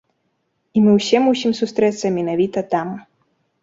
І 0.77 0.83
мы 0.85 0.95
ўсе 0.95 1.23
мусім 1.27 1.51
сустрэцца 1.61 2.05
менавіта 2.19 2.69
там. 2.77 2.87